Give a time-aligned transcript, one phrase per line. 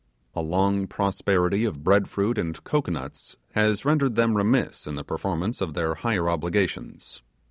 [0.33, 5.61] A long prosperity of bread fruit and cocoanuts has rendered them remiss in the performance
[5.61, 7.21] of their higher obligations.